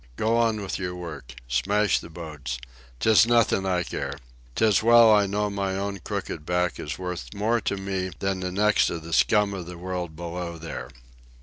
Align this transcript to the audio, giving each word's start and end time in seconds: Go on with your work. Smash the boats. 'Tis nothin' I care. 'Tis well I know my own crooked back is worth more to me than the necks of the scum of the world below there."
Go 0.15 0.35
on 0.35 0.59
with 0.61 0.79
your 0.79 0.95
work. 0.95 1.35
Smash 1.47 1.99
the 1.99 2.09
boats. 2.09 2.57
'Tis 2.99 3.27
nothin' 3.27 3.67
I 3.67 3.83
care. 3.83 4.17
'Tis 4.55 4.81
well 4.81 5.13
I 5.13 5.27
know 5.27 5.47
my 5.51 5.77
own 5.77 5.99
crooked 5.99 6.43
back 6.43 6.79
is 6.79 6.97
worth 6.97 7.31
more 7.35 7.61
to 7.61 7.77
me 7.77 8.09
than 8.17 8.39
the 8.39 8.51
necks 8.51 8.89
of 8.89 9.03
the 9.03 9.13
scum 9.13 9.53
of 9.53 9.67
the 9.67 9.77
world 9.77 10.15
below 10.15 10.57
there." 10.57 10.89